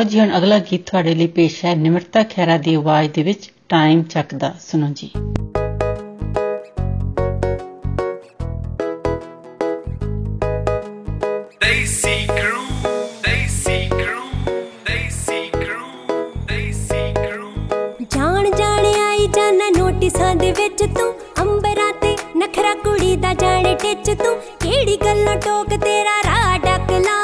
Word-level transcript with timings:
ਲਓ 0.00 0.04
ਜੀ 0.04 0.20
ਹੁਣ 0.20 0.36
ਅਗਲਾ 0.36 0.58
ਗੀਤ 0.70 0.84
ਤੁਹਾਡੇ 0.86 1.14
ਲਈ 1.14 1.26
ਪੇਸ਼ 1.28 1.64
ਹੈ 1.64 1.74
ਨਿਮਰਤਾ 1.76 2.22
ਖੈਰਾ 2.30 2.56
ਦੀ 2.58 2.74
ਆਵਾਜ਼ 2.74 3.10
ਦੇ 3.10 3.22
ਵਿੱਚ 3.22 3.50
ਟਾਈਮ 3.68 4.02
ਚੱਕਦਾ 4.04 4.54
ਸੁਣੋ 4.60 4.86
ਜੀ। 4.94 5.10
ਦੇਸੀ 11.60 12.14
ਕਰੂ 12.26 12.62
ਦੇਸੀ 13.24 13.76
ਕਰੂ 13.88 14.22
ਦੇਸੀ 14.86 15.40
ਕਰੂ 15.50 16.18
ਦੇਸੀ 16.48 17.02
ਕਰੂ 17.14 17.50
ਜਾਣ 18.14 18.50
ਜਾਣ 18.50 18.86
ਆਈ 19.00 19.26
ਜਾਣਾ 19.26 19.68
ਨੋਟਿਸਾਂ 19.78 20.34
ਦੇ 20.36 20.52
ਵਿੱਚ 20.52 20.82
ਤੂੰ 20.98 21.12
ਅੰਬਰਾਂ 21.40 21.92
ਤੇ 22.02 22.16
ਨਖਰਾ 22.38 22.74
ਕੁੜੀ 22.84 23.14
ਦਾ 23.16 23.32
ਜਾਣੇ 23.34 23.74
ਟਿੱਚ 23.74 24.10
ਤੂੰ 24.22 24.36
ਕਿਹੜੀ 24.60 24.96
ਗੱਲੋਂ 25.04 25.36
ਟੋਕ 25.40 25.78
ਤੇਰਾ 25.84 26.16
ਰਾਹ 26.26 26.58
ਡਕਲਾ 26.58 27.18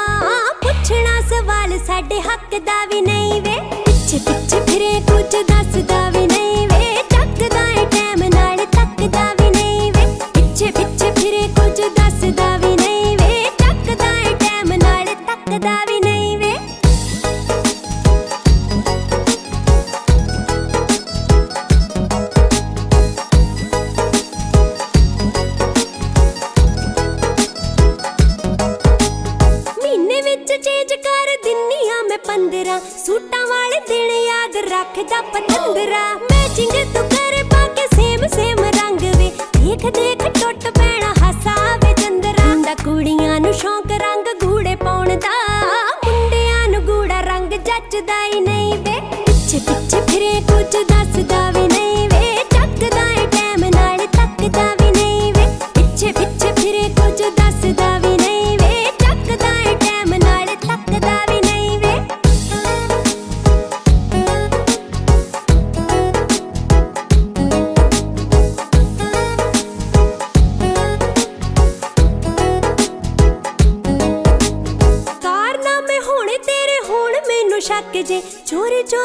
ਪੁੱਛਣਾ 0.63 1.19
ਸਵਾਲ 1.29 1.77
ਸਾਡੇ 1.87 2.21
दावी 2.69 2.95
भी 2.95 3.01
नहीं 3.09 3.41
वे 3.41 3.57
पिछे 3.85 4.19
पिछे 4.29 4.59
फिरे 4.71 4.93
कुछ 5.11 5.35
दसदा 5.51 5.99
भी 6.11 6.25
नहीं 6.25 6.36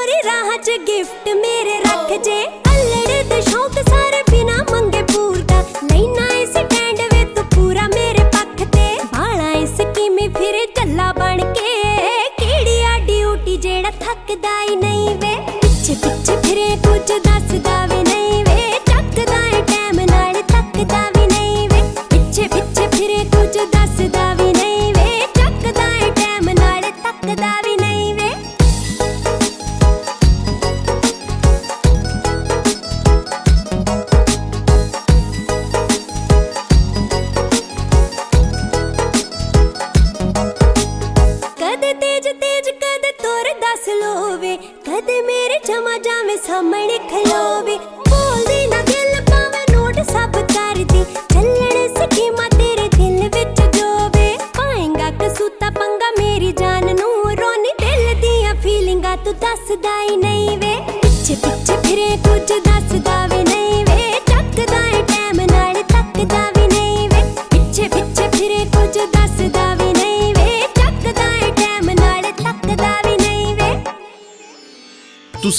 गोरी 0.03 0.21
राह 0.27 0.49
च 0.57 0.75
गिफ्ट 0.87 1.29
मेरे 1.41 1.75
रख 1.83 2.09
जे। 2.27 2.39
अल्लड़े 2.71 3.19
दे 3.33 3.41
शौक 3.51 3.77
सारे 3.89 4.23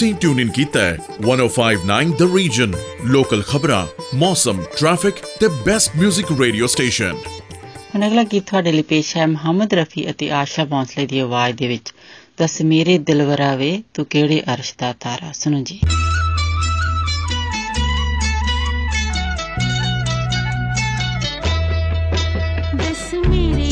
ਤੁਸੀਂ 0.04 0.16
ਟਿਊਨ 0.16 0.40
ਇਨ 0.40 0.50
ਕੀਤਾ 0.50 0.80
ਹੈ 0.82 0.98
1059 1.22 2.12
ਦ 2.18 2.36
ਰੀਜਨ 2.36 2.74
ਲੋਕਲ 3.06 3.44
ਖਬਰਾਂ 3.44 3.88
ਮੌਸਮ 4.16 4.64
ਟ੍ਰੈਫਿਕ 4.78 5.14
ਤੇ 5.40 5.48
ਬੈਸਟ 5.48 5.92
뮤직 6.04 6.42
ਰੇਡੀਓ 6.42 6.68
ਸਟੇਸ਼ਨ 6.68 7.16
ਹੁਣ 7.96 8.08
ਅਗਲਾ 8.08 8.24
ਗੀਤ 8.24 8.50
ਤੁਹਾਡੇ 8.50 8.72
ਲਈ 8.72 8.82
ਪੇਸ਼ 8.82 9.18
ਹੈ 9.18 9.28
ਮੁਹੰਮਦ 9.28 9.74
ਰਫੀ 9.74 10.10
ਅਤੇ 10.12 10.32
ਆਸ਼ਾ 10.32 10.66
ਬੌਂਸਲੇ 10.66 11.08
ਦੀ 11.08 11.20
ਆਵਾਜ਼ 11.20 11.58
ਦੇ 11.58 11.68
ਵਿੱਚ। 11.68 11.94
ਦਸ 12.42 12.62
ਮੇਰੇ 12.62 12.98
ਦਿਲਵਰਾ 12.98 13.56
ਵੇ 13.56 13.84
ਤੂੰ 13.94 14.06
ਕਿਹੜੇ 14.06 14.44
ਅਰਸ਼ 14.54 14.74
ਦਾ 14.78 14.94
ਤਾਰਾ? 15.00 15.32
ਸੁਣੋ 15.32 15.64
ਜੀ। 15.64 15.80
ਦਸ 22.76 23.14
ਮੇਰੇ 23.14 23.63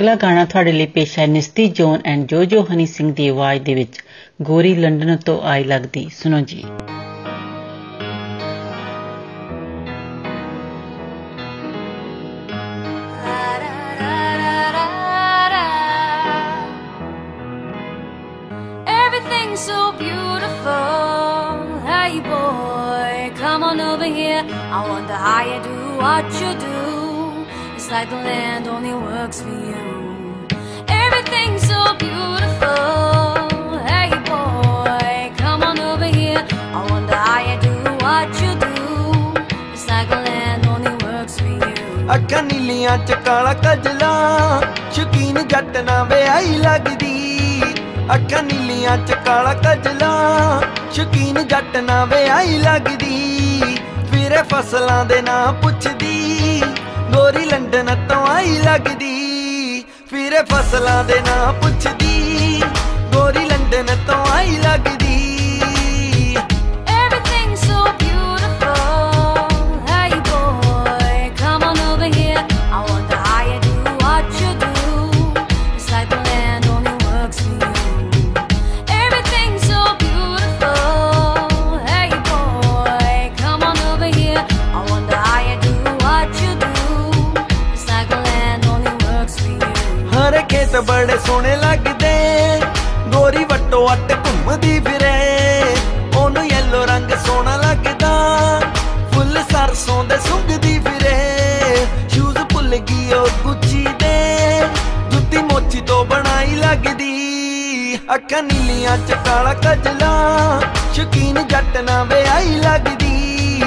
ਅਗਲਾ 0.00 0.14
ਗਾਣਾ 0.14 0.44
ਤੁਹਾਡੇ 0.44 0.72
ਲਈ 0.72 0.86
ਪੇਸ਼ 0.86 1.18
ਹੈ 1.18 1.26
ਨਿਸਤੀ, 1.26 1.66
ਜੋਨ 1.66 2.00
ਐਂਡ 2.04 2.26
ਜੋਜੋ 2.26 2.66
ਹਨੀ 2.72 2.86
ਸਿੰਘ 2.86 3.14
ਦੀ 3.14 3.28
ਆਵਾਜ਼ 3.28 3.62
ਦੇ 3.62 3.74
ਵਿੱਚ। 3.74 3.98
ਗੋਰੀ 4.42 4.74
ਲੰਡਨ 4.74 5.16
ਤੋਂ 5.16 5.42
ਆਈ 5.42 5.64
ਲੱਗਦੀ। 5.64 6.08
ਸੁਣੋ 6.22 6.40
ਜੀ। 6.40 6.64
ਸ਼ਕੀਨ 44.92 45.48
ਜੱਟ 45.48 45.76
ਨਾ 45.76 46.04
ਵਿਆਹੀ 46.04 46.54
ਲੱਗਦੀ। 46.56 47.62
ਅੱਖਾਂ 48.14 48.42
ਨੀਲੀਆਂ 48.42 48.96
ਚ 49.06 49.14
ਕਾਲਾ 49.14 49.54
ਕਜਲਾ। 49.54 50.62
ਸ਼ਕੀਨ 50.92 51.48
ਜੱਟ 51.48 51.76
ਨਾ 51.76 52.04
ਵਿਆਹੀ 52.04 52.58
ਲੱਗਦੀ। 52.58 53.60
ਫਿਰੇ 54.10 54.42
ਫਸਲਾਂ 54.42 55.04
ਦੇ 55.04 55.22
ਨਾਂ 55.22 55.52
ਪੁੱਛਦੀ। 55.52 56.62
ਗੋਰੀ 57.14 57.44
ਲੰਡਨ 57.44 58.06
ਤੋਂ 58.08 58.26
ਆਈ 58.26 58.58
ਲੱਗਦੀ। 58.58 59.84
ਫਿਰੇ 60.10 60.42
ਫਸਲਾਂ 60.42 61.04
ਦੇ 61.04 61.20
ਨਾਂ 61.20 61.52
ਪੁੱਛਦੀ। 61.52 62.62
ਗੋਰੀ 63.14 63.44
ਲੰਡਨ 63.44 63.86
ਤੋਂ 64.06 64.26
ਆਈ 64.32 64.56
ਲੱਗਦੀ। 64.56 65.29
ਬੜੇ 90.80 91.18
ਸੋਹਣੇ 91.26 91.56
ਲੱਗਦੇ। 91.56 92.60
ਗੋਰੀ 93.08 93.44
ਵੱਟੋ 93.44 93.92
ਅੱਟ 93.92 94.12
ਘੁੰਮਦੀ 94.12 94.80
ਫਿਰੇ। 94.80 95.62
ਉਹਨੂੰ 96.16 96.46
ਯੈਲੋ 96.46 96.86
ਰੰਗ 96.86 97.10
ਸੋਹਣਾ 97.26 97.56
ਲੱਗਦਾ। 97.56 98.12
ਫੁੱਲ 99.14 99.42
ਸਰਸੋਂ 99.52 100.04
ਦੇ 100.04 100.16
ਸੁੰਘਦੀ 100.16 100.78
ਫਿਰੇ। 100.78 101.86
ਸ਼ੂਜ਼ 102.08 102.38
ਭੁੱਲ 102.38 102.76
ਗਈ 102.76 103.12
ਉਹ 103.12 103.28
ਗੁੱਚੀ 103.42 103.86
ਦੇ। 103.98 104.60
ਜੁੱਤੀ 105.10 105.36
ਮੋਚੀ 105.36 105.80
ਤੋਂ 105.80 106.04
ਬਣਾਈ 106.04 106.54
ਲੱਗਦੀ। 106.54 107.98
ਅੱਖਾਂ 108.14 108.42
ਨੀਲੀਆਂ 108.42 108.98
ਚ 108.98 109.12
ਕਾਲਾ 109.12 109.54
ਕਜਲਾ। 109.54 110.62
ਸ਼ਕੀਨ 110.94 111.48
ਜੱਟ 111.48 111.76
ਨਾ 111.76 112.04
ਵਿਆਹੀ 112.04 112.54
ਲੱਗਦੀ। 112.54 113.62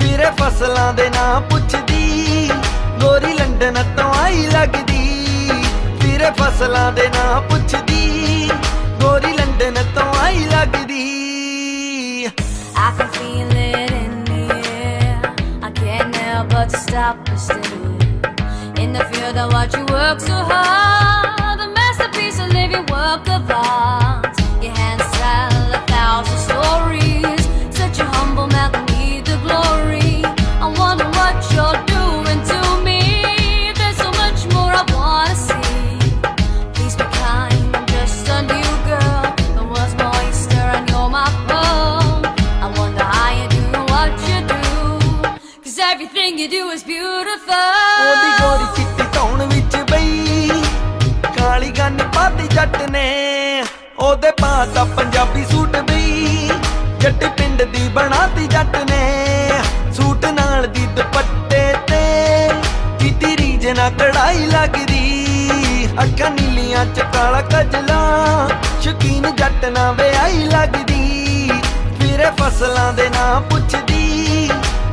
ਫਿਰੇ 0.00 0.26
ਫਸਲਾਂ 0.40 0.92
ਦੇ 0.92 1.10
ਨਾਂ 1.10 1.40
ਪੁੱਛਦੀ। 1.40 2.50
ਗੋਰੀ 3.00 3.32
ਲੰਡਨ 3.32 3.84
ਤੋਂ 3.96 4.14
ਆਈ 4.14 4.46
ਲੱਗਦੀ। 4.46 4.97
ਫਿਰੇ 6.17 6.29
ਫਸਲਾਂ 6.39 6.91
ਦੇ 6.91 7.07
ਨਾਂ 7.15 7.41
ਪੁੱਛਦੀ 7.49 8.49
ਗੋਰੀ 9.01 9.33
ਲੰਡਨ 9.37 9.83
ਤੋਂ 9.95 10.13
ਆਈ 10.23 10.45
ਲੱਗਦੀ 10.53 11.01
I 12.83 12.87
can 12.97 13.09
feel 13.17 13.51
it 13.63 13.91
in 13.97 14.13
the 14.29 14.39
air. 14.69 15.19
I 15.67 15.71
can't 15.81 16.15
help 16.21 16.49
but 16.55 16.73
to 16.73 16.81
stop 16.85 17.29
and 17.33 17.39
stare. 17.45 18.83
In 18.85 18.97
the 18.97 19.05
field, 19.11 19.37
I 19.45 19.47
watch 19.55 19.77
you 19.79 19.85
work 19.97 20.25
so 20.29 20.41
hard. 20.51 20.86
Do 46.48 46.60
is 46.74 46.82
beautiful. 46.82 47.68
ਉਹਦੀ 48.00 48.30
ਗੋਰੀ 48.40 48.66
ਚਿੱਟੀ 48.76 49.02
ਧੌਣ 49.14 49.46
ਵਿੱਚ 49.46 49.76
ਬਈ। 49.90 50.50
ਕਾਲੀ 51.38 51.70
ਗੰਨ 51.70 51.96
ਪਾਤੀ 52.14 52.48
ਜੱਟ 52.48 52.82
ਨੇ। 52.90 53.64
ਉਹਦੇ 53.98 54.30
ਪਾਤਾ 54.30 54.84
ਪੰਜਾਬੀ 54.84 55.44
ਸੂਟ 55.44 55.76
ਬਈ। 55.76 56.50
ਜੱਟ 57.00 57.24
ਪਿੰਡ 57.24 57.62
ਦੀ 57.62 57.88
ਬਣਾਤੀ 57.88 58.46
ਜੱਟ 58.46 58.76
ਨੇ। 58.90 59.50
ਸੂਟ 59.92 60.24
ਨਾਲ 60.24 60.66
ਦੀ 60.66 60.86
ਦੁਪੱਟੇ 60.86 61.74
ਤੇ 61.88 62.48
ਕੀਤੀ 62.98 63.36
ਰੀਝ 63.36 63.66
ਨਾ 63.66 63.90
ਕੜਾਈ 63.90 64.46
ਲੱਗਦੀ। 64.46 65.26
ਅੱਖਾਂ 66.02 66.30
ਨੀਲੀਆਂ 66.30 66.86
ਚ 66.86 67.00
ਕਾਲਾ 67.00 67.40
ਕਜਲਾ 67.40 68.00
ਸ਼ਕੀਨ 68.82 69.36
ਜੱਟ 69.36 69.64
ਨਾ 69.64 69.92
ਵਿਆਹੀ 69.92 70.44
ਲੱਗਦੀ। 70.44 71.50
ਫਿਰੇ 72.00 72.30
ਫਸਲਾਂ 72.40 72.92
ਦੇ 72.92 73.08
ਨਾਂ 73.08 73.40
ਪੁੱਛਦੀ। 73.40 74.50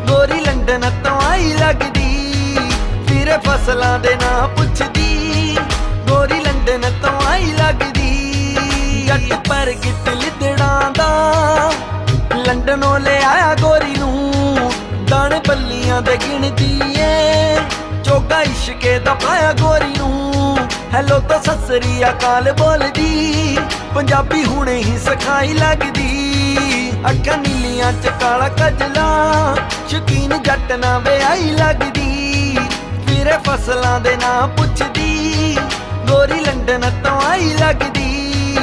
ਗੋਰੀ 0.08 0.40
ਲੰਡਨ 0.40 0.92
ਤੋਂ 1.04 1.15
ਆਈ 1.36 1.54
ਲੱਗਦੀ, 1.54 2.58
ਫਿਰੇ 3.08 3.38
ਫਸਲਾਂ 3.46 3.98
ਦੇ 4.00 4.14
ਨਾਂ 4.16 4.48
ਪੁੱਛਦੀ, 4.48 5.58
ਗੋਰੀ 6.10 6.40
ਲੰਡਨ 6.40 6.92
ਤੋਂ 7.02 7.12
ਆਈ 7.28 7.52
ਲੱਗਦੀ। 7.52 8.56
ਜੱਟ 9.08 9.34
ਪਰ 9.50 9.72
ਗਿੱਟ 9.84 10.10
ਲਿਦੜਾਂ 10.10 10.92
ਦਾ, 10.92 11.72
ਲੰਡਨੋਂ 12.38 13.00
ਲੈ 13.00 13.20
ਆਇਆ 13.24 13.54
ਗੋਰੀ 13.62 13.96
ਨੂੰ। 13.98 14.72
ਦਾਣੇ 15.10 15.40
ਬੱਲੀਆਂ 15.48 16.02
ਦੇ 16.02 16.18
ਗਿਣਦੀ 16.18 16.80
ਏ, 17.00 17.58
ਚੋਗਾ 18.06 18.42
ਇਸ਼ਕੇ 18.44 18.98
ਦਾ 19.00 19.14
ਪਾਇਆ 19.26 19.52
ਗੋਰੀ 19.62 19.94
ਨੂੰ। 19.98 20.58
ਹੈਲੋ 20.94 21.20
ਤਾਂ 21.30 21.40
ਸਸਰੀ 21.42 22.04
ਅਕਾਲ 22.10 22.52
ਬੋਲਦੀ, 22.54 23.58
ਪੰਜਾਬੀ 23.96 24.46
ਹੁਣੇ 24.46 24.78
ਹੀ 24.78 24.98
ਸਿਖਾਈ 25.06 25.54
ਲੱਗਦੀ। 25.54 26.25
ਅੱਖਾਂ 27.10 27.38
ਨੀਲੀਆਂ 27.38 27.92
ਚ 27.94 28.12
ਕਾਲਾ 28.22 28.48
ਕਜਲਾ, 28.50 29.08
ਸ਼ਕੀਨ 29.90 30.38
ਜੱਟ 30.44 30.72
ਨਾ 30.72 30.98
ਵਿਆਹੀ 31.00 31.52
ਲੱਗਦੀ। 31.52 32.58
ਫਿਰੇ 33.08 33.38
ਫਸਲਾਂ 33.48 34.00
ਦੇ 34.00 34.16
ਨਾਂ 34.16 34.48
ਪੁੱਛਦੀ, 34.48 35.58
ਗੋਰੀ 36.08 36.40
ਲੰਡਨ 36.40 36.90
ਤੋਂ 37.04 37.20
ਆਈ 37.22 37.54
ਲੱਗਦੀ। 37.54 38.58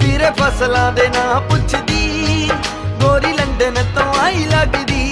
ਫਿਰੇ 0.00 0.30
ਫਸਲਾਂ 0.38 0.92
ਦੇ 0.92 1.08
ਨਾਂ 1.08 1.40
ਪੁੱਛਦੀ, 1.40 2.50
ਗੋਰੀ 3.02 3.32
ਲੰਡਨ 3.32 3.84
ਤੋਂ 3.94 4.12
ਆਈ 4.20 4.44
ਲੱਗਦੀ। 4.44 5.07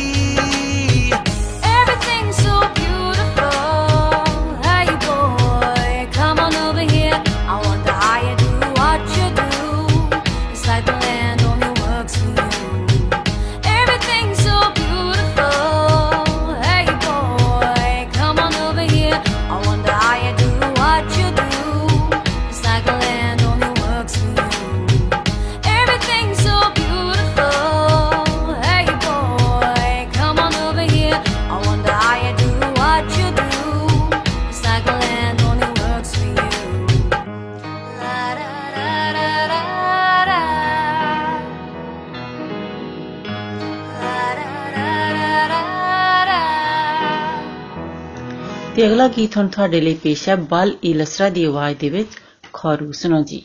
ਅਗਲਾ 48.86 49.08
ਗੀਤ 49.08 49.36
ਹੁਣ 49.36 49.46
ਤੁਹਾਡੇ 49.48 49.80
ਲਈ 49.80 49.94
ਪੇਸ਼ 49.94 50.28
ਹੈ, 50.28 50.36
ਬਲ 50.36 50.76
ਇਲਸਰਾ 50.84 51.28
ਦੀ 51.28 51.44
ਆਵਾਜ਼ 51.44 51.78
ਦੇ 51.78 51.88
ਵਿੱਚ, 51.90 52.08
ਖੌਰੂ 52.52 52.92
ਸੁਣੋ 52.92 53.22
ਜੀ। 53.22 53.42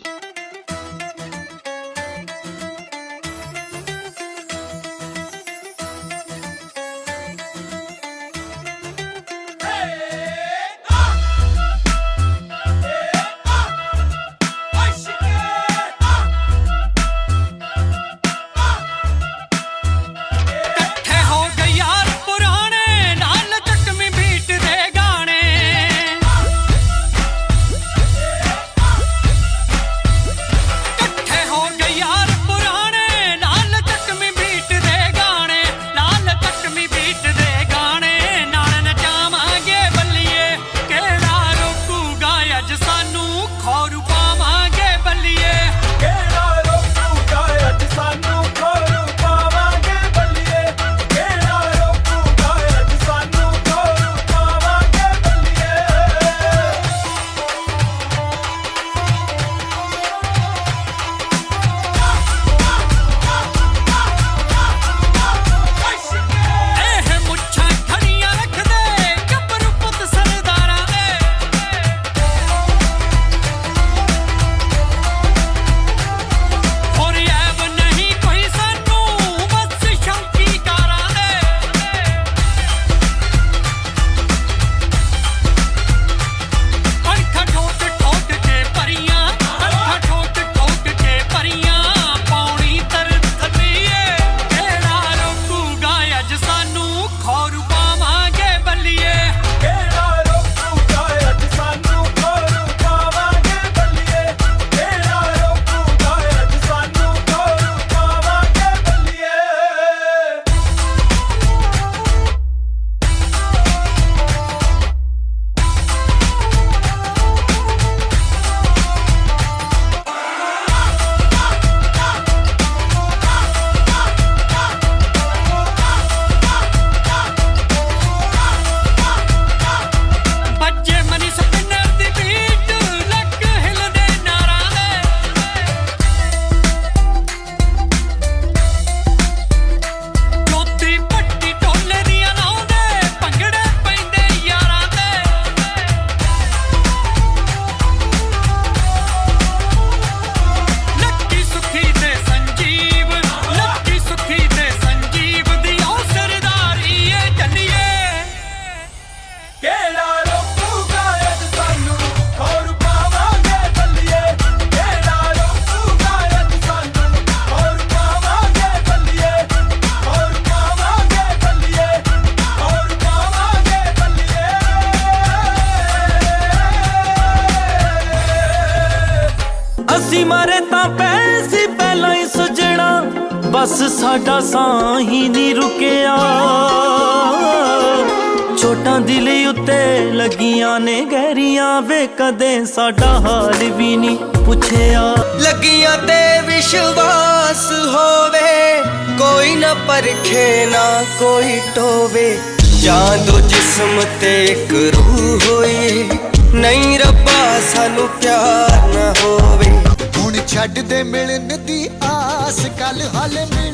ਹੋਏ। 205.47 206.10
ਨਹੀਂ 206.54 206.99
ਰੱਬਾ, 206.99 207.60
ਸਾਨੂੰ 207.73 208.08
ਪਿਆਰ 208.21 208.88
ਨਾ 208.88 209.13
ਹੋਵੇ। 209.23 209.69
ਹੁਣ 210.17 210.38
ਛੱਡ 210.47 210.80
ਦੇ 210.80 211.04
ਮਿਲਣ 211.04 211.58
ਦੀ 211.58 211.89
ਆਸ 212.04 212.60
ਕੱਲ 212.80 213.01
ਹਾਲੇ 213.15 213.45
ਮਿਲ 213.45 213.73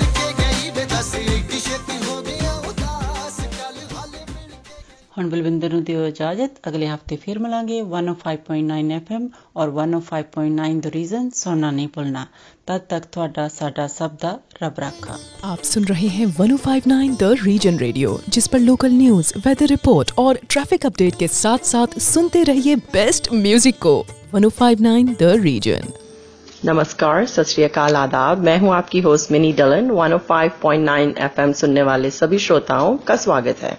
ਹੁਣ 5.16 5.28
ਬਲਵਿੰਦਰ 5.30 5.72
ਨੂੰ 5.72 5.82
ਦਿਓ 5.84 6.06
ਇਜਾਜ਼ਤ 6.06 6.58
ਅਗਲੇ 6.68 6.88
ਹਫਤੇ 6.88 7.16
ਫਿਰ 7.24 7.38
ਮਿਲਾਂਗੇ 7.38 7.80
105.9 7.82 8.98
FM 8.98 9.26
ਔਰ 9.56 9.72
105.9 9.78 10.68
ਦ 10.80 10.92
ਰੀਜ਼ਨ 10.94 11.28
ਸੁਣਨਾ 11.34 11.70
ਨਹੀਂ 11.70 11.88
ਭੁੱਲਣਾ 11.94 12.24
ਤਦ 12.66 12.80
ਤੱਕ 12.90 13.06
ਤੁਹਾਡਾ 13.12 13.46
ਸਾਡਾ 13.56 13.86
ਸਭ 13.96 14.16
ਦਾ 14.22 14.38
ਰੱਬ 14.62 14.78
ਰਾਖਾ 14.80 15.18
आप 15.50 15.62
सुन 15.68 15.86
रहे 15.86 16.08
हैं 16.10 16.26
1059 16.28 17.12
द 17.18 17.30
रीजन 17.42 17.78
रेडियो 17.82 18.14
जिस 18.36 18.48
पर 18.50 18.62
लोकल 18.62 18.96
न्यूज 18.96 19.32
वेदर 19.46 19.70
रिपोर्ट 19.72 20.12
और 20.18 20.40
ट्रैफिक 20.46 20.86
अपडेट 20.86 21.18
के 21.18 21.28
साथ 21.34 21.68
साथ 21.72 21.98
सुनते 22.06 22.44
रहिए 22.44 22.76
बेस्ट 22.92 23.30
म्यूजिक 23.40 23.82
को 23.82 23.94
1059 24.36 25.14
द 25.18 25.30
रीजन 25.42 25.92
नमस्कार 26.64 27.24
सत 27.28 27.48
श्री 27.48 27.64
अकाल 27.64 27.96
आदाब 27.98 28.44
मैं 28.44 28.58
हूं 28.60 28.74
आपकी 28.74 29.00
होस्ट 29.04 29.32
मिनी 29.32 29.52
डलन 29.58 29.94
105.9 30.00 30.98
एफएम 31.22 31.52
सुनने 31.62 31.82
वाले 31.84 32.10
सभी 32.16 32.38
श्रोताओं 32.40 32.96
का 33.08 33.16
स्वागत 33.22 33.66
है 33.68 33.78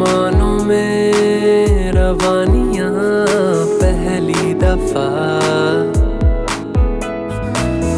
अरमानों 0.00 0.64
में 0.64 1.92
रवानियाँ 1.92 2.90
पहली 3.80 4.54
दफ़ा। 4.56 5.08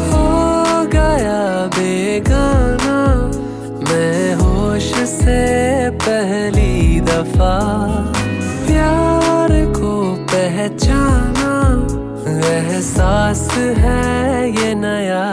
हो 0.09 0.25
गया 0.91 1.39
बेगाना, 1.75 2.97
मैं 3.87 4.35
होश 4.35 4.91
से 5.07 5.39
पहली 6.03 6.99
दफ़ा। 7.07 7.55
प्यार 8.67 9.55
को 9.79 9.93
पहचाना, 10.33 11.55
एहसास 12.51 13.47
है 13.79 14.51
ये 14.51 14.73
नया। 14.75 15.25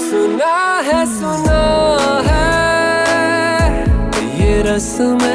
सुना 0.00 0.56
है 0.88 1.04
सुना 1.20 1.62
है, 2.30 2.48
ये 4.40 4.62
रस्म 4.72 5.34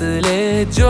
फैसले 0.00 0.64
जो 0.72 0.88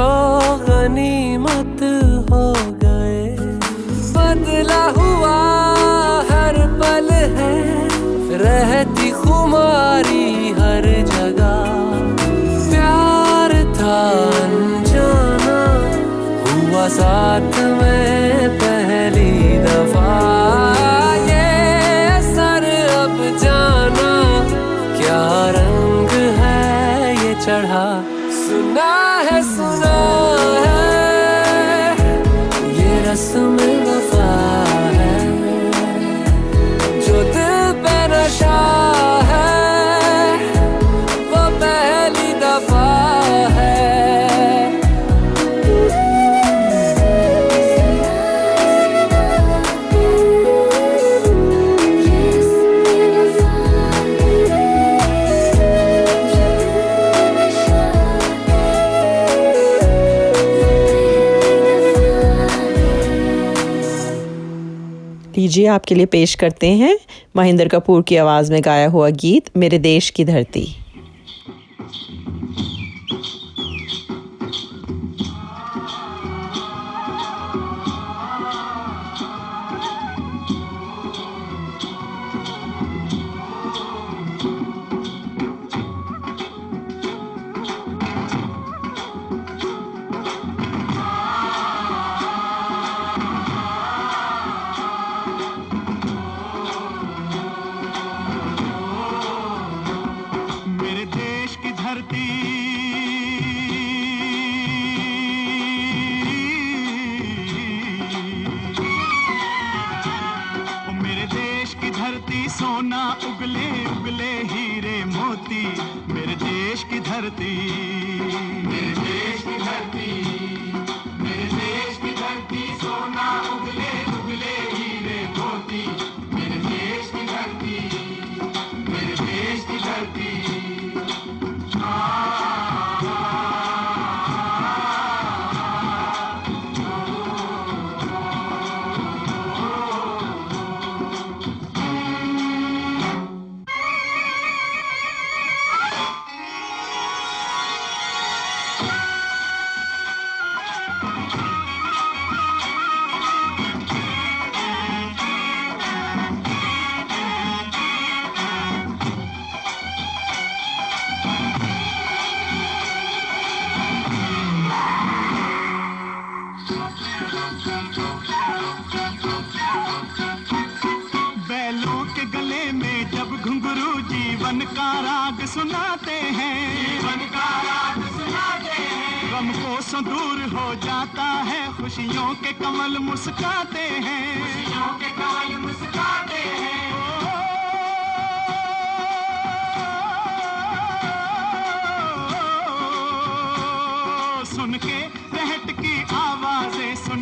लीजिए, 65.50 65.66
आपके 65.66 65.94
लिए 65.94 66.06
पेश 66.06 66.34
करते 66.34 66.66
हैं 66.66 66.98
महेंद्र 67.36 67.68
कपूर 67.68 68.02
की 68.02 68.16
आवाज़ 68.16 68.52
में 68.52 68.60
गाया 68.64 68.88
हुआ 68.88 69.08
गीत, 69.10 69.50
मेरे 69.56 69.78
देश 69.78 70.10
की 70.10 70.24
धरती। 70.24 70.66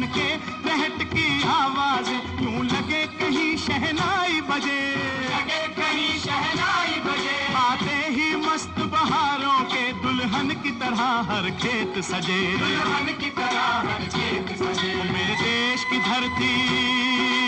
के 0.08 0.28
रहट 0.68 1.02
की 1.12 1.42
आवाज़ 1.42 2.10
यूँ 2.42 2.64
लगे 2.64 3.04
कहीं 3.18 3.56
शहनाई 3.56 4.40
बजे। 4.40 4.80
लगे 5.24 5.62
कहीं 5.74 6.18
शहनाई 6.18 7.00
बजे। 7.00 7.54
आते 7.54 7.98
ही 8.10 8.36
मस्त 8.36 8.78
बहारों 8.92 9.60
के 9.64 9.92
दुल्हन 9.92 10.50
की 10.62 10.70
तरह 10.70 11.02
हर 11.30 11.50
खेत 11.62 11.98
सजे। 12.04 12.40
दुल्हन 12.58 13.06
की 13.20 13.30
तरह 13.30 13.66
हर 13.88 14.08
खेत 14.16 14.56
सजे। 14.58 14.94
मेरे 15.12 15.34
देश 15.34 15.84
की 15.84 15.98
धरती 15.98 17.47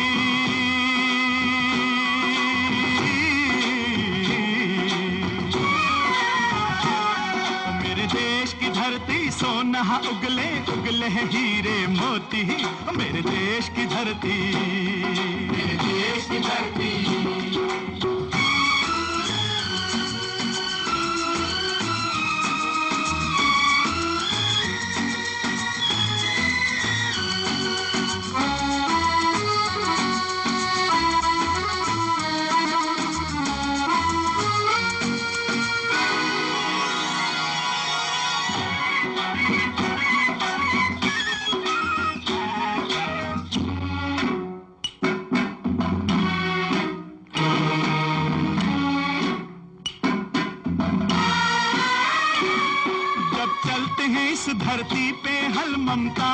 नहा 9.70 9.96
उगले 9.98 10.48
उगले 10.72 11.06
हैं 11.06 11.26
हीरे 11.30 11.86
मोती 11.86 12.42
मेरे 12.96 13.22
देश 13.22 13.68
की 13.68 13.86
धरती। 13.86 14.38
मेरे 15.50 15.76
देश 15.76 16.26
की 16.30 16.38
धरती। 16.38 17.89
का 56.18 56.30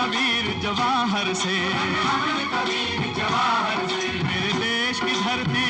कबीर 0.00 0.60
जवाहर 0.62 1.34
से। 1.34 1.68
कबीर 2.52 3.14
जवाहर 3.16 3.88
से 3.88 4.22
मेरे 4.22 4.52
देश 4.52 5.00
की 5.00 5.12
धरती। 5.24 5.66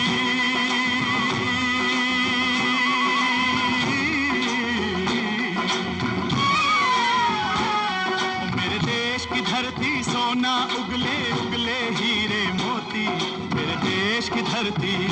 मेरे 8.57 8.79
देश 8.79 9.27
की 9.27 9.41
धरती, 9.41 10.03
सोना 10.03 10.69
उगले 10.79 11.33
उगले 11.33 11.81
हीरे 11.91 12.53
मोती। 12.53 13.09
मेरे 13.55 13.77
देश 13.77 14.29
की 14.29 14.43
धरती। 14.43 15.10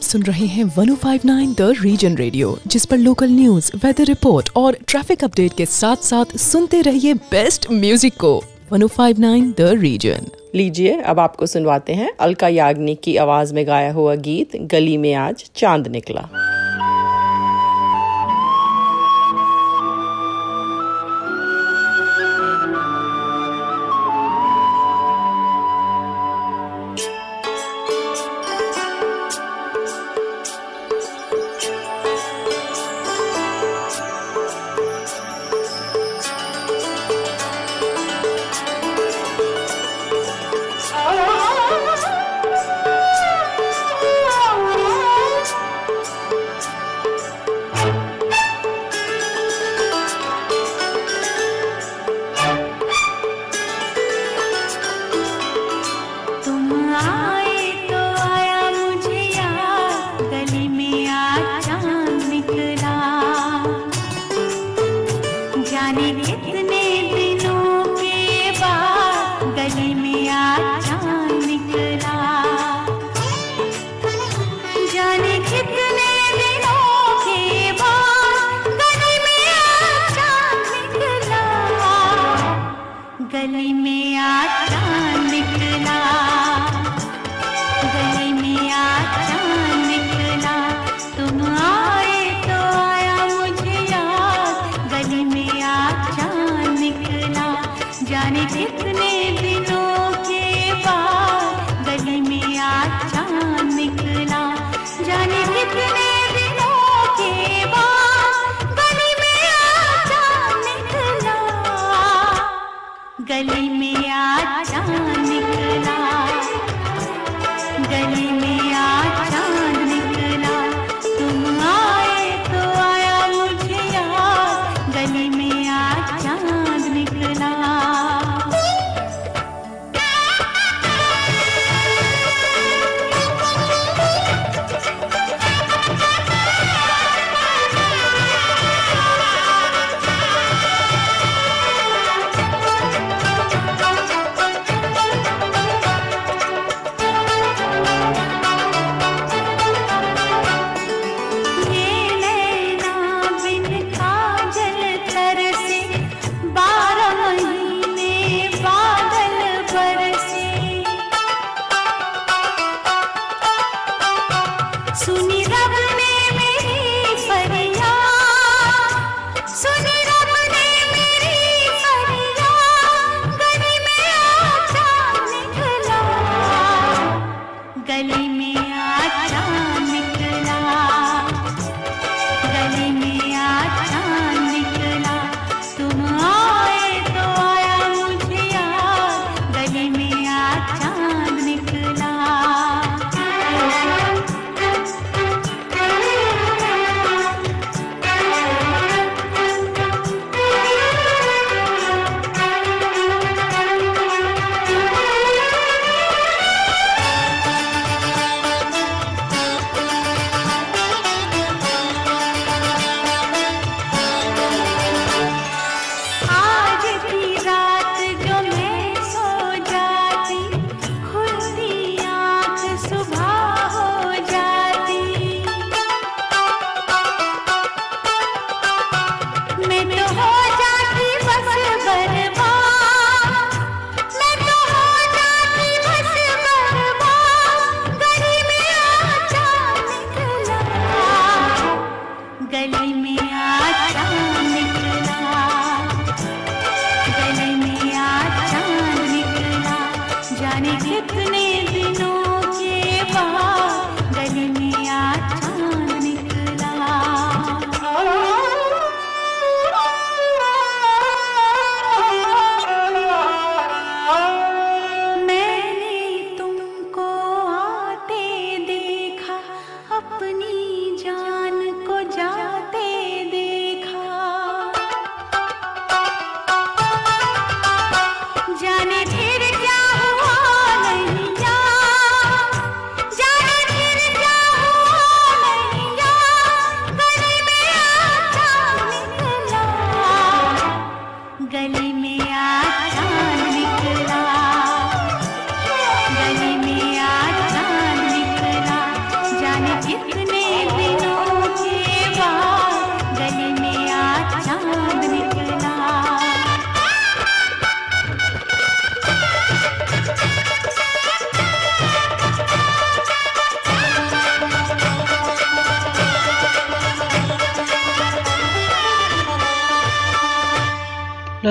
आप 0.00 0.04
सुन 0.04 0.22
रहे 0.22 0.46
हैं 0.46 0.64
1059 0.64 1.54
द 1.56 1.74
रीजन 1.80 2.14
रेडियो 2.16 2.56
जिस 2.66 2.84
पर 2.86 2.96
लोकल 2.96 3.30
न्यूज़ 3.30 3.70
वेदर 3.76 4.04
रिपोर्ट 4.04 4.48
और 4.56 4.76
ट्रैफ़िक 4.88 5.24
अपडेट 5.24 5.52
के 5.52 5.66
साथ 5.66 5.96
साथ 5.96 6.36
सुनते 6.36 6.80
रहिए 6.80 7.14
बेस्ट 7.14 7.66
म्यूज़िक 7.72 8.14
को। 8.20 8.32
1059 8.72 9.52
द 9.58 9.74
रीजन 9.80 10.26
लीजिए, 10.54 10.92
अब 11.00 11.20
आपको 11.20 11.46
सुनवाते 11.46 11.92
हैं 11.92 12.10
अलका 12.20 12.48
याग्निक 12.48 13.00
की 13.00 13.16
आवाज़ 13.16 13.54
में 13.54 13.66
गाया 13.66 13.92
हुआ 13.92 14.14
गीत, 14.14 14.56
गली 14.56 14.96
में 14.96 15.14
आज 15.14 15.50
चाँद 15.56 15.88
निकला। 15.88 16.28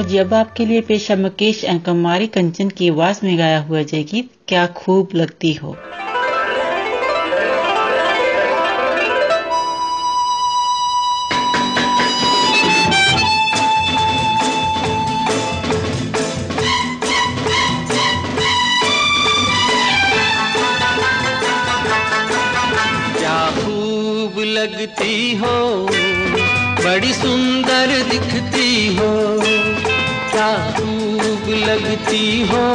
जी, 0.10 0.18
अब 0.18 0.34
आपके 0.34 0.66
लिए 0.66 0.82
पेशा 0.82 1.16
मुकेश 1.16 1.64
अंकमारी, 1.66 2.28
कंचन 2.28 2.70
की 2.80 2.89
आवाज़ 2.89 3.20
में 3.26 3.38
गाया 3.38 3.60
हुआ 3.62 3.82
जय 3.84 4.03
गीत 4.14 4.32
क्या 4.47 4.66
खूब 4.78 5.16
लगती 5.16 5.53
हो? 5.53 5.80
लगती 31.70 32.41
हो 32.41 32.65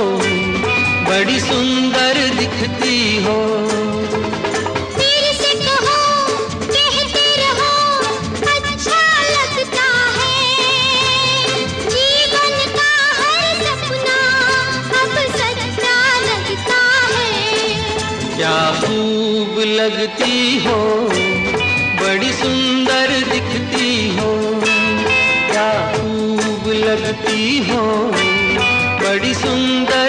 बड़ी 1.09 1.38
सुंदर 1.40 2.18
दिखती 2.38 2.99
हो। 3.24 3.53
बड़ी 29.15 29.35
सुंदर 29.35 30.03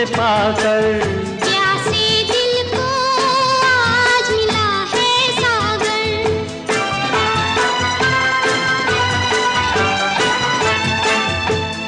तुझे 0.00 0.12
पाकर 0.12 0.84
है 4.92 5.32
सागर। 5.32 6.06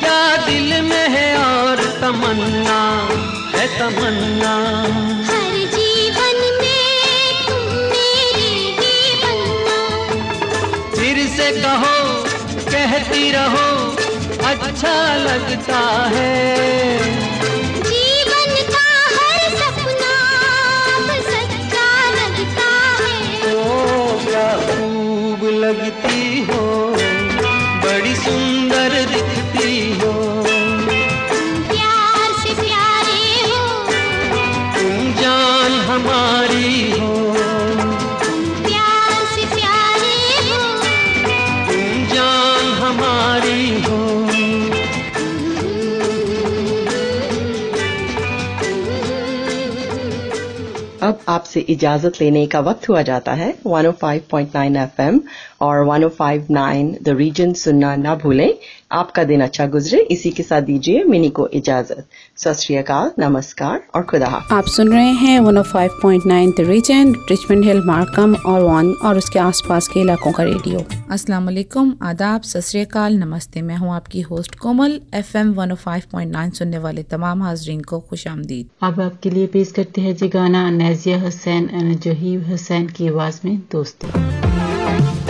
क्या 0.01 0.37
दिल 0.47 0.83
में 0.83 1.09
है 1.09 1.39
और 1.39 1.81
तमन्ना? 2.03 2.81
है 3.57 3.67
तमन्ना। 3.79 4.55
हर 5.31 5.57
जीवन 5.77 6.39
में 6.61 6.83
फिर 10.97 11.27
से 11.37 11.51
कहो 11.61 11.97
कहती 12.71 13.31
रहो 13.33 13.69
अच्छा 14.53 15.17
लगता 15.17 15.81
है। 16.15 17.22
आपसे 51.53 51.73
इजाज़त 51.73 52.21
लेने 52.21 52.47
का 52.47 52.61
वक्त 52.63 52.89
हुआ 52.89 53.01
जाता 53.03 53.33
है 53.35 53.53
105.9 53.67 54.77
एफएम 54.79 55.21
और 55.63 55.85
105.9 55.87 56.95
द 57.03 57.17
रीजन 57.19 57.53
सुनना 57.55 57.95
ना 57.97 58.15
भूलें। 58.15 58.53
आपका 58.93 59.23
दिन 59.25 59.41
अच्छा 59.41 59.67
गुजरे। 59.67 60.01
इसी 60.11 60.31
के 60.31 60.43
साथ 60.43 60.63
दीजिए 60.63 61.03
मिनी 61.05 61.29
को 61.31 61.47
इजाज़त। 61.49 62.07
सत 62.37 63.15
नमस्कार 63.19 63.83
और 63.95 64.03
खुदा 64.03 64.27
आप 64.53 64.65
सुन 64.67 64.93
रहे 64.93 65.13
हैं 65.13 65.39
105.9 65.41 66.53
the 66.59 66.67
region 66.69 67.15
Richmond 67.31 67.65
Hill 67.65 67.81
Markham 67.87 68.35
और 68.47 68.63
वन 68.63 68.93
और 69.05 69.19
उसके 69.19 69.39
आसपास 69.39 69.89
के 69.89 70.01
इलाकों 70.01 70.33
का 70.33 70.43
रेडियो। 70.43 70.85
अस्सलाम 71.11 71.45
वालेकुम 71.45 71.95
आदाब 72.03 72.43
सत 72.43 72.97
नमस्ते। 72.97 73.63
मैं 73.63 73.77
हूँ 73.77 73.95
आपकी 73.95 74.21
होस्ट 74.21 74.55
कोमल 74.55 75.01
एफएम 75.15 75.55
105.9 75.55 76.51
सुनने 76.51 76.79
वाले 76.79 77.03
तमाम 77.11 77.43
हाजरीन 77.43 77.81
को 77.81 78.01
खुश 78.01 78.27
आमदीद। 78.29 78.69
अब 78.83 79.01
आपके 79.01 79.31
लिए 79.31 79.47
पेश 79.47 79.73
करते 79.73 80.01
हैं 80.01 80.17
जी 80.17 80.29
गाना 80.29 80.69
नजिया 80.71 81.21
हुसैन 81.21 81.71
और 81.75 81.95
जहीब 82.01 82.49
हुसैन 82.49 82.87
की 82.89 83.09
आवाज़ 83.09 83.41
में 83.45 83.59
दोस्ती। 83.73 85.22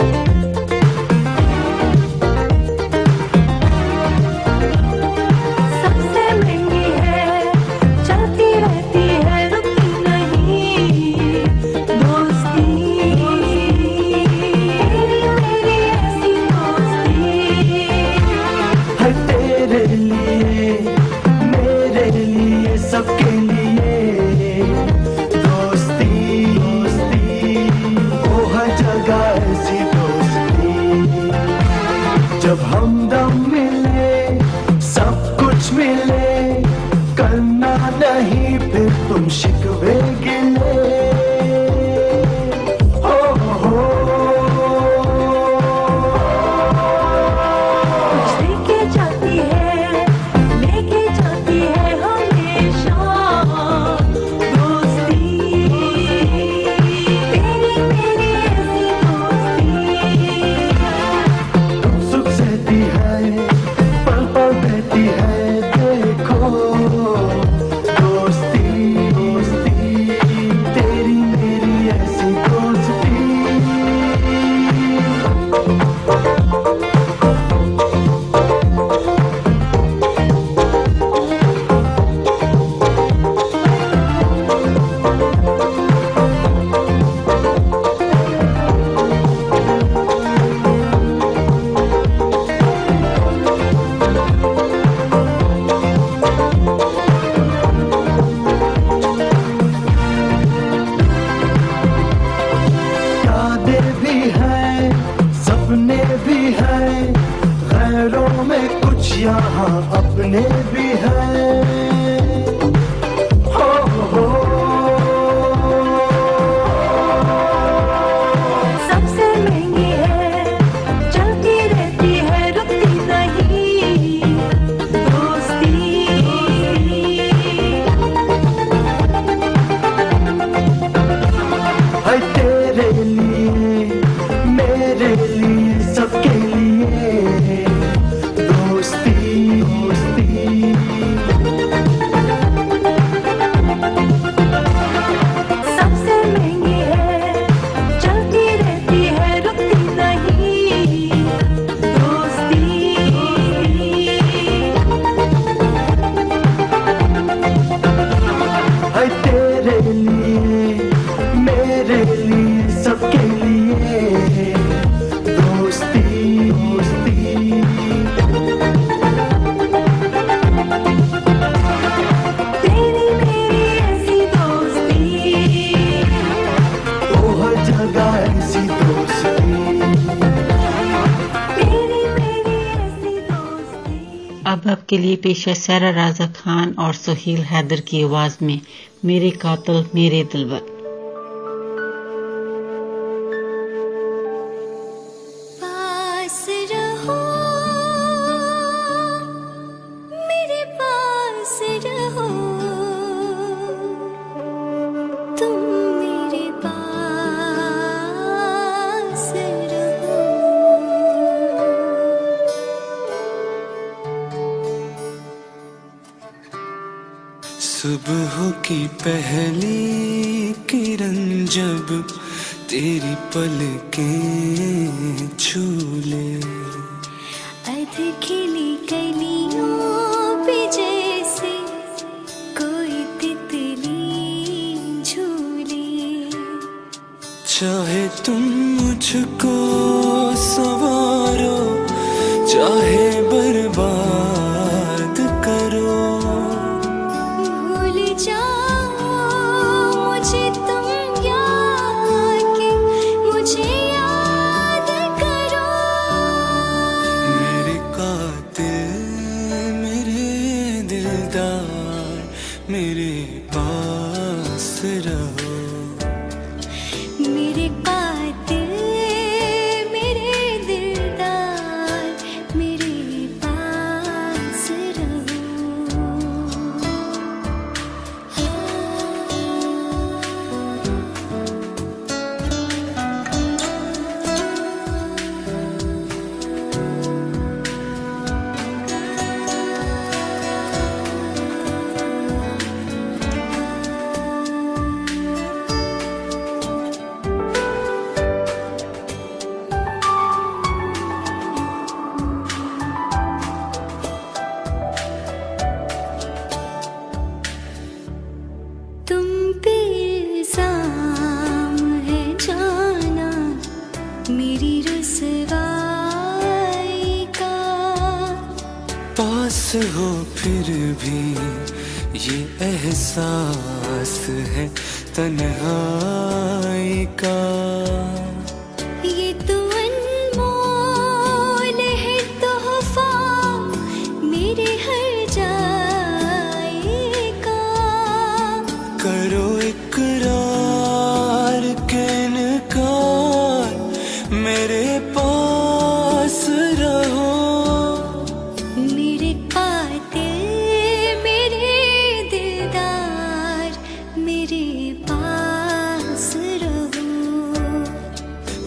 पेश 185.23 185.47
सारा 185.49 185.89
राजा 185.89 186.27
खान 186.27 186.75
और 186.79 186.93
सुहेल 186.93 187.41
हैदर 187.43 187.79
की 187.81 188.03
आवाज़ 188.03 188.37
में 188.41 188.59
मेरे 189.05 189.29
कातल 189.41 189.85
मेरे 189.95 190.23
दिलबर 190.23 190.72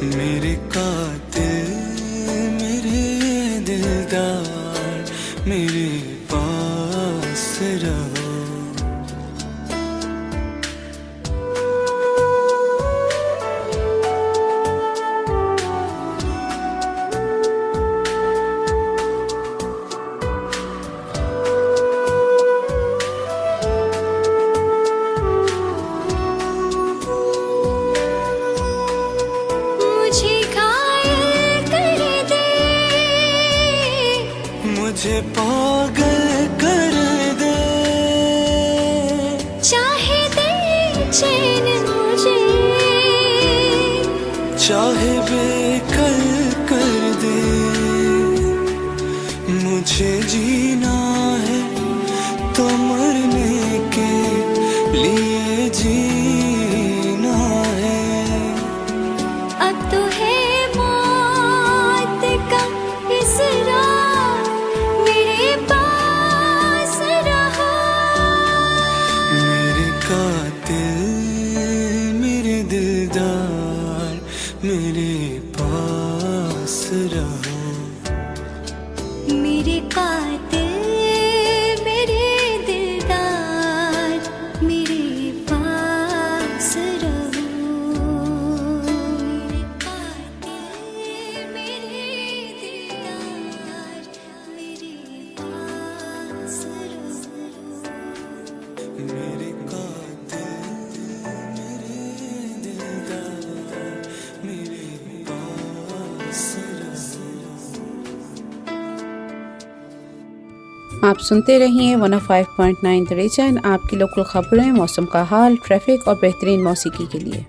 मेरे 0.02 0.52
कातिल 0.74 1.68
मेरे 2.56 3.04
दिलदार 3.66 5.12
मेरे 5.48 5.85
आप 111.04 111.18
सुनते 111.18 111.58
रहिए 111.58 111.96
105.9 111.96 113.08
द 113.08 113.12
रीजन 113.12 113.58
आपकी 113.58 113.96
लोकल 113.96 114.22
खबरें 114.22 114.70
मौसम 114.72 115.04
का 115.04 115.22
हाल 115.22 115.56
ट्रैफ़िक 115.56 116.08
और 116.08 116.14
बेहतरीन 116.14 116.62
मौसीकी 116.62 117.06
के 117.06 117.18
लिए। 117.18 117.46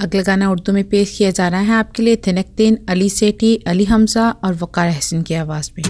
अगला 0.00 0.22
गाना 0.22 0.50
उर्दू 0.50 0.72
में 0.72 0.88
पेश 0.88 1.18
किया 1.18 1.30
जा 1.30 1.48
रहा 1.48 1.60
है 1.60 1.72
आपके 1.72 2.02
लिए, 2.02 2.16
थिनकतीन, 2.16 2.78
अली 2.88 3.08
सेठी, 3.08 3.56
अली 3.56 3.84
हमजा 3.84 4.30
और 4.30 4.54
वकार 4.54 4.88
हसन 4.88 5.22
की 5.22 5.34
आवाज़ 5.34 5.70
में। 5.78 5.84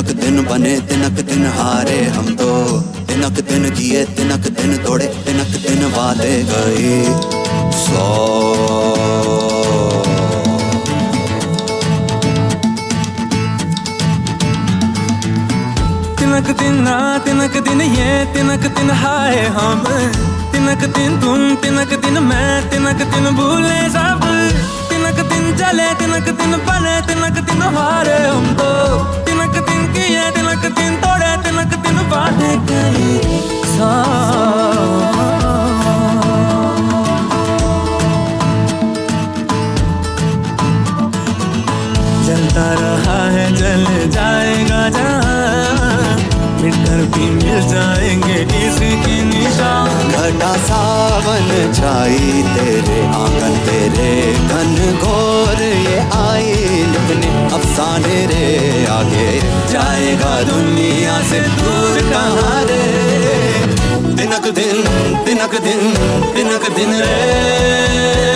तिनक 0.00 0.16
दिन 0.16 0.42
बने 0.44 0.70
तिनक 0.88 1.18
दिन 1.28 1.44
हारे 1.54 1.96
हम 2.12 2.28
तो 2.36 2.48
तिनक 3.04 3.40
दिन 3.48 3.68
किए 3.70 4.04
तिनक 4.16 4.46
दिन 4.50 4.72
दौड़े 4.84 5.06
तिनक 5.26 5.52
दिन 5.60 5.84
वाले 5.92 6.30
गए 6.48 6.94
सौ 7.76 8.06
तिनक 16.16 16.50
दिन 16.56 16.82
ना 16.82 16.96
तिनक 17.20 17.62
दिन 17.68 17.80
ये 17.82 18.10
तिनक 18.34 18.68
दिन 18.76 18.90
हाय 19.04 19.40
हम 19.58 19.84
तिनक 20.52 20.90
दिन 20.96 21.20
तुम 21.20 21.54
तिनक 21.62 21.98
दिन 22.00 22.22
मैं 22.24 22.52
तिनक 22.70 23.08
दिन 23.12 23.34
भूले 23.36 23.80
सब 23.90 24.30
दिन 25.40 25.56
चले, 25.56 25.88
तिनक 25.94 26.26
दिन 26.38 26.52
बने, 26.66 26.94
तिनक 27.08 27.36
दिन 27.48 27.62
हारे 27.74 28.16
हम 28.24 28.46
तो। 28.58 28.68
तिनक 29.24 29.54
दिन 29.68 29.80
किए, 29.94 30.24
तिनक 30.36 30.64
दिन 30.78 30.96
तोड़े, 31.00 31.30
तिनक 31.44 31.72
दिन 31.84 31.96
बांटे 32.10 32.50
सा 33.72 33.90
जलता 42.26 42.68
रहा 42.80 43.18
है 43.32 43.46
जल 43.56 43.84
जाएगा 44.10 44.88
जहाँ। 44.88 45.69
मिटकर 46.60 47.04
भी 47.12 47.30
मिल 47.30 47.60
जाएँगे 47.68 48.40
इसकी 48.60 49.22
निशान। 49.24 50.08
घटा 50.10 50.52
सावन 50.64 51.48
छाई 51.74 52.42
तेरे 52.54 53.00
आँगन, 53.18 53.56
तेरे 53.66 54.10
घन 54.48 54.74
घोर 54.98 55.62
ये 55.62 55.98
आई। 56.18 56.54
लिखने 56.92 57.30
अफसाने 57.54 58.26
रे 58.26 58.46
आगे 58.90 59.28
जाएगा 59.72 60.32
दुनिया 60.42 61.20
से 61.30 61.40
दूर 61.58 62.00
कहाँ 62.10 62.62
रे? 62.64 62.82
तिनक 64.16 64.48
दिन 64.54 64.82
तिनक 65.24 65.60
दिन 65.60 65.94
तिनक 66.34 66.68
दिन 66.76 66.94
रे। 67.00 68.29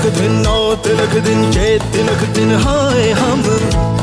तिनक 0.00 0.16
दिन 0.16 0.34
नौ 0.40 0.58
तिलक 0.80 1.14
दिन 1.24 1.40
छे 1.52 1.66
तिलक 1.92 2.22
दिन 2.36 2.52
हाय 2.60 3.10
हम 3.18 3.42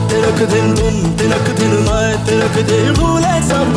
तिलक 0.10 0.42
दिन 0.52 0.76
तुम 0.78 1.00
तिलक 1.18 1.50
दिन 1.60 1.74
मैं 1.88 2.12
तिलक 2.28 2.60
दिन 2.70 2.94
भूले 3.00 3.34
सब 3.48 3.74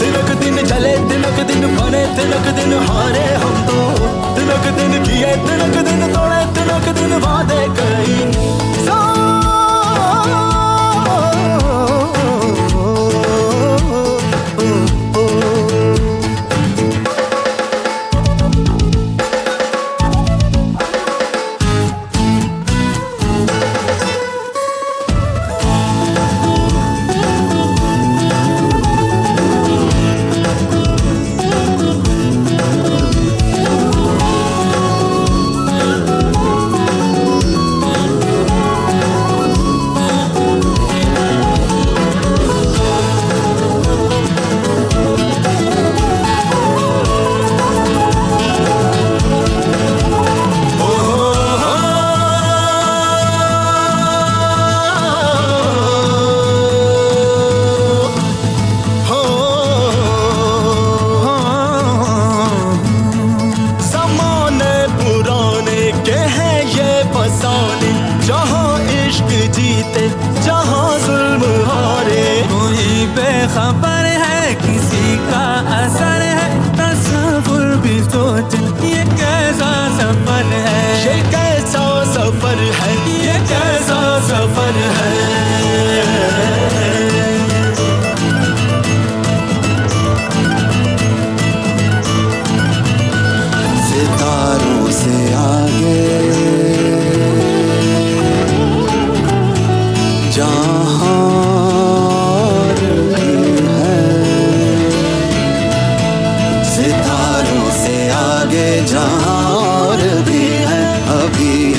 तिलक 0.00 0.32
दिन 0.40 0.62
चले 0.64 0.94
तिलक 1.10 1.44
दिन 1.50 1.68
बने 1.76 2.02
तिलक 2.16 2.48
दिन 2.56 2.72
हारे 2.88 3.28
हम 3.44 3.62
तो 3.68 3.78
तिलक 4.32 4.72
दिन 4.80 4.98
किए 5.04 5.36
तिलक 5.44 5.76
दिन 5.90 6.08
तोड़े 6.14 6.42
तिलक 6.56 6.92
दिन 7.00 7.18
वादे 7.26 7.62
कई 7.80 9.11
जहाँ 100.32 101.42
है। 103.66 104.10
सितारों 106.64 107.70
से 107.70 108.10
आगे 108.10 108.84
जहाँ 108.84 109.42
भी 109.96 110.46
है। 110.46 110.84
अभी 111.08 111.74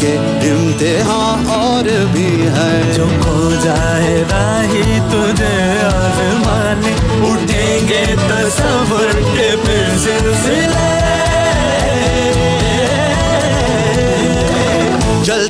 के 0.00 0.14
इम्तिहान 0.48 1.46
और 1.46 1.82
भी 2.06 2.30
है। 2.56 2.92
जो 2.92 3.06
खो 3.06 3.64
जाए 3.64 4.22
राही 4.22 4.82
तुझे 4.82 5.80
आजमाने। 5.80 6.92
उठेंगे 7.32 8.06
तस्वर 8.06 9.12
के 9.12 9.56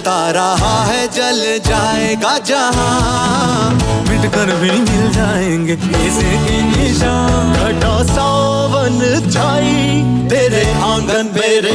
जलता 0.03 0.30
रहा 0.30 0.84
है, 0.84 1.07
जल 1.09 1.40
जाएगा 1.66 2.38
जहाँ। 2.38 3.70
मिटकर 4.09 4.55
भी 4.55 4.70
मिल 4.70 5.12
जाएँगे 5.12 5.74
इसे 6.07 6.32
निशान। 6.62 7.53
घटा 7.55 7.94
सावन 8.03 8.98
छाई, 9.30 10.03
तेरे 10.28 10.64
आँगन 10.82 11.30
मेरे 11.34 11.74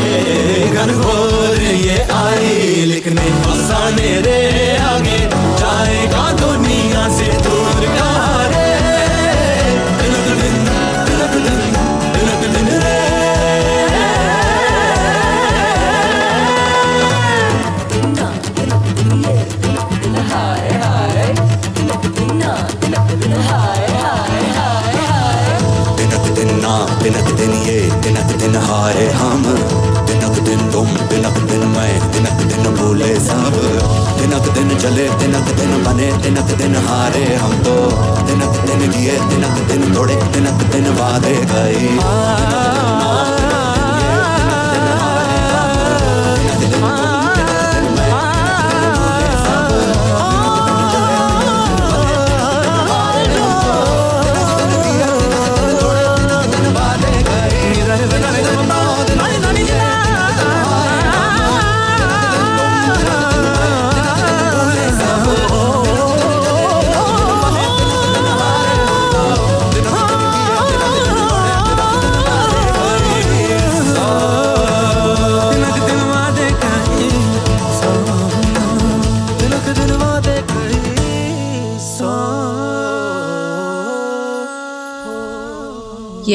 घर 0.75 0.91
गोर 0.97 1.61
ये 1.61 1.99
आई। 2.11 2.86
लिखने 2.86 3.32
फसाने 3.43 4.11
रे 4.21 4.39
आगे। 4.78 5.37
ना 27.10 27.20
तिनक 27.20 27.30
दिन 27.39 27.51
ये 27.64 27.76
तिनक 28.03 28.32
दिन 28.39 28.55
हारे 28.62 29.05
हम 29.12 29.43
तिनक 30.08 30.39
दिन 30.47 30.72
तुम 30.72 30.88
दिनक 31.12 31.38
दिन 31.51 31.64
मैं 31.68 31.93
तिनक 32.12 32.41
दिन 32.49 32.76
भूले 32.76 33.14
सब 33.20 33.60
दिनक 34.20 34.49
दिन 34.55 34.76
चले 34.78 35.08
तिनक 35.20 35.53
दिन 35.60 35.72
बने 35.86 36.12
तिनक 36.24 36.51
दिन 36.58 36.76
हारे 36.88 37.24
हम 37.36 37.58
तो 37.64 37.78
तिनक 38.28 38.60
दिन 38.68 38.91
गिए 38.91 39.16
तिनक 39.30 39.64
दिन 39.72 39.93
तोड़े 39.95 40.20
तिनक 40.34 40.68
दिन 40.74 40.93
वादे 40.99 41.36
गए 41.53 42.87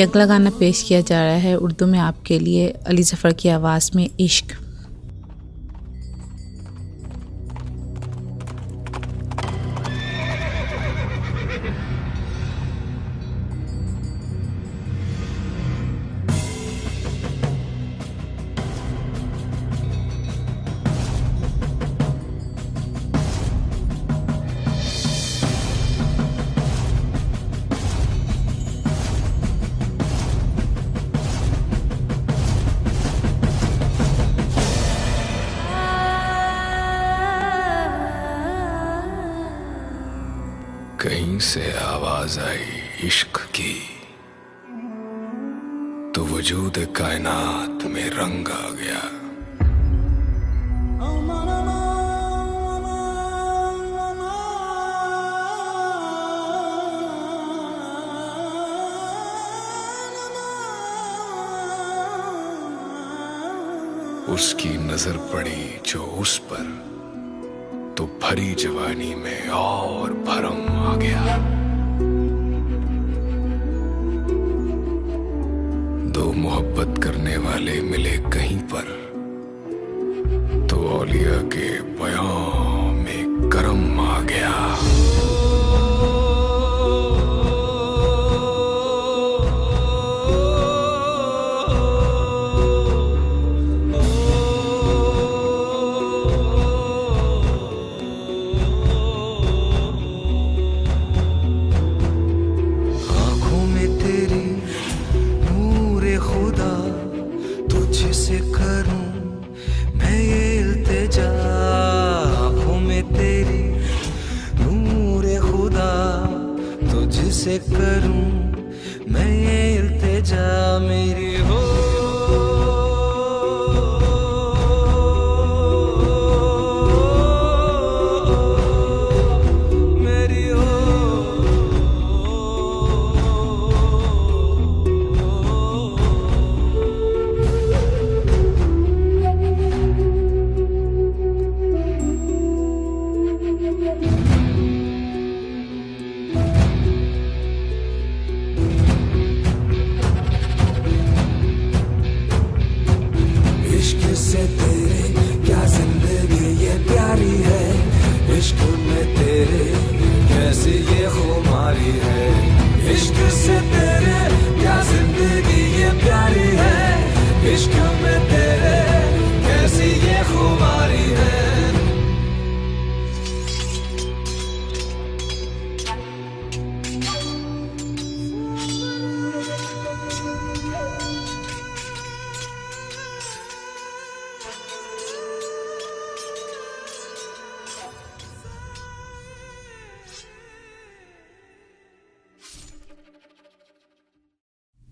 अगला 0.02 0.24
गाना 0.26 0.50
पेश 0.50 0.82
किया 0.82 1.00
जा 1.00 1.22
रहा 1.24 1.36
है 1.36 1.54
उर्दू 1.56 1.86
में 1.86 1.98
आपके 1.98 2.38
लिए 2.38 2.68
अली 2.86 3.02
जफ़र 3.02 3.32
की 3.32 3.48
आवाज़ 3.48 3.90
में 3.96 4.08
इश्क। 4.20 4.56